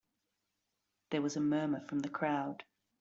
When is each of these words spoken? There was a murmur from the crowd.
There 1.11 1.21
was 1.21 1.35
a 1.35 1.39
murmur 1.39 1.81
from 1.87 1.99
the 1.99 2.09
crowd. 2.09 2.63